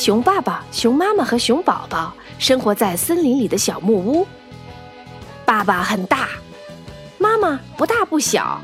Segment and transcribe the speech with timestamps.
[0.00, 4.26] 熊爸爸、熊妈妈和熊宝宝生活在森林里的小木屋。
[5.44, 6.30] 爸爸很大，
[7.18, 8.58] 妈妈不大不小，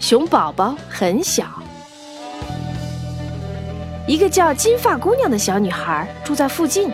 [0.00, 1.46] 熊宝宝很小。
[4.08, 6.90] 一个叫金发姑娘的小女孩住在附近。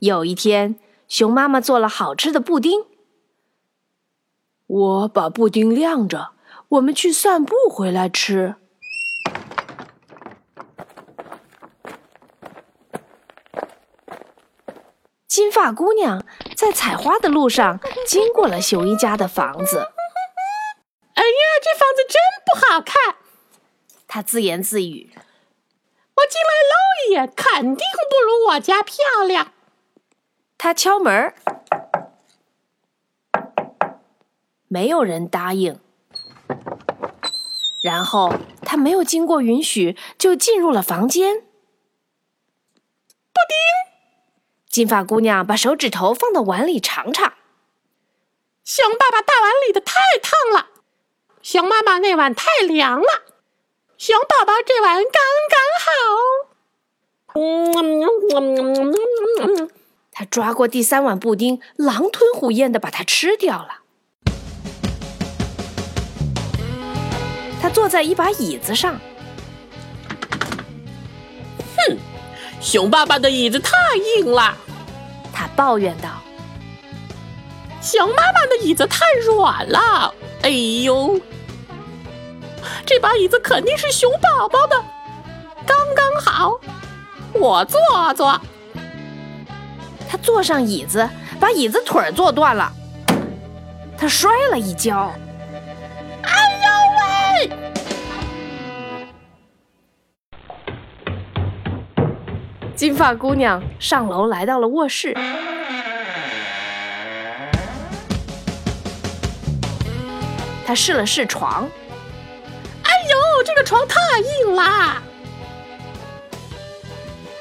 [0.00, 0.74] 有一天，
[1.06, 2.80] 熊妈妈做了好吃的布丁。
[4.66, 6.30] 我把布丁晾着，
[6.70, 8.56] 我们去散步回来吃。
[15.32, 19.78] 金发姑娘在采花的路上经过了熊一家的房子。
[21.14, 21.28] 哎呀，
[21.62, 23.16] 这房子真不好看！
[24.06, 26.74] 她自言自语：“我进来搂
[27.08, 27.78] 一眼，肯定
[28.10, 29.54] 不如我家漂亮。”
[30.58, 31.34] 她敲门，
[34.68, 35.80] 没有人答应。
[37.82, 38.34] 然后
[38.66, 41.40] 她没有经过允许就进入了房间。
[41.40, 41.46] 布
[43.48, 43.56] 丁。
[44.72, 47.34] 金发姑娘把手指头放到碗里尝尝，
[48.64, 50.68] 熊爸爸大碗里的太烫了，
[51.42, 53.06] 熊妈妈那碗太凉了，
[53.98, 55.12] 熊宝宝这碗刚
[55.50, 55.90] 刚好。
[59.50, 59.68] 嗯，
[60.10, 63.80] 他抓过第三碗布丁，狼吞虎咽的把它吃掉了。
[67.60, 68.98] 他坐在一把椅子上，
[72.62, 73.72] 熊爸爸的椅子太
[74.16, 74.56] 硬了，
[75.32, 76.08] 他抱怨道
[77.82, 81.20] ：“熊妈妈的椅子太软了。”哎呦，
[82.86, 84.76] 这把椅子肯定是熊宝宝的，
[85.66, 86.58] 刚刚好，
[87.34, 87.80] 我坐
[88.14, 88.40] 坐。
[90.08, 91.08] 他坐上椅子，
[91.40, 92.72] 把椅子腿儿坐断了，
[93.98, 95.12] 他摔了一跤。
[102.82, 105.16] 金发姑娘上楼来到了卧室，
[110.66, 111.70] 她试了试床，
[112.82, 115.00] 哎呦，这个床太硬啦！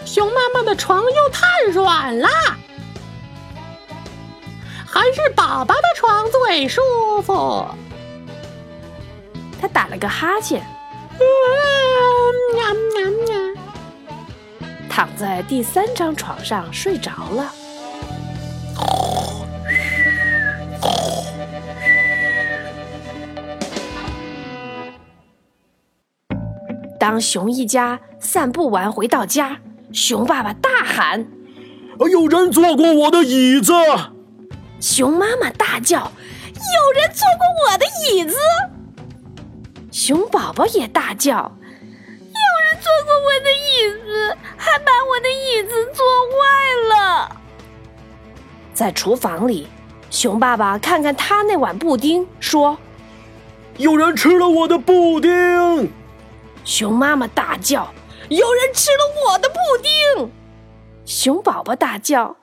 [0.05, 2.29] 熊妈妈的床又太软啦，
[4.85, 6.83] 还是宝宝的床最舒
[7.23, 7.67] 服。
[9.59, 10.63] 她打了个哈欠。
[14.91, 17.53] 躺在第三张床上睡着了。
[26.99, 29.61] 当熊一家散步完回到家，
[29.93, 31.25] 熊爸爸大喊
[31.97, 33.71] ：“有人坐过我的椅子！”
[34.81, 36.11] 熊妈妈大叫
[36.51, 38.35] ：“有人坐过我的椅子！”
[39.89, 41.57] 熊宝宝也大叫。
[42.33, 44.37] 有人坐过我的椅子，
[44.71, 47.35] 还把我的椅子坐坏了。
[48.73, 49.67] 在厨房里，
[50.09, 52.77] 熊爸爸看看他那碗布丁，说
[53.75, 55.91] ：“有人吃了我的布丁。”
[56.63, 57.93] 熊妈妈大叫
[58.29, 60.31] ：“有人吃了我的布丁！”
[61.05, 62.37] 熊宝宝大叫：“有人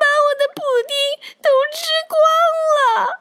[0.00, 0.92] 把我的布丁
[1.40, 2.18] 都吃光
[2.76, 3.20] 了！”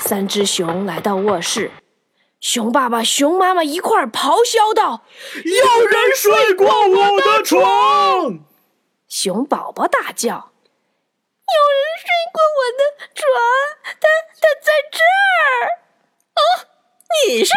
[0.00, 1.70] 三只熊来到卧室。
[2.40, 5.02] 熊爸爸、熊妈妈一块儿咆哮道
[5.44, 8.40] ：“有人睡过我的床！”
[9.08, 10.28] 熊宝宝大叫
[11.44, 12.82] ：“有人睡过我的
[13.14, 13.22] 床，
[14.00, 14.08] 他
[14.40, 15.68] 他在这儿！”
[16.34, 16.40] 哦，
[17.28, 17.54] 你是谁？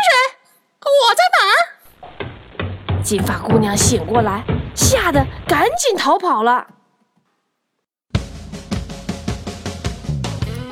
[0.83, 3.01] 我在哪？
[3.01, 4.43] 金发姑娘醒过来，
[4.75, 6.67] 吓得赶紧逃跑了。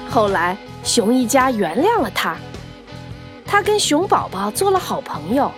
[0.10, 2.36] 后来，熊一家原谅了他。
[3.52, 5.52] 他跟熊宝宝做了好朋友，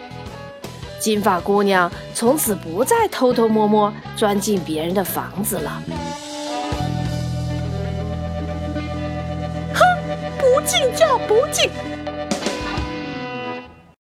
[1.00, 5.80] 金发姑娘从此不再偷偷摸摸钻进别人的房子了。
[9.76, 9.86] 哼，
[10.40, 11.70] 不进就不进。